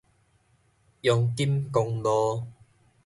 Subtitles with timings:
[1.03, 2.47] 陽金公路